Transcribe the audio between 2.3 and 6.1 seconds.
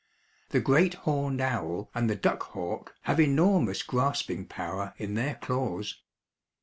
hawk have enormous grasping power in their claws.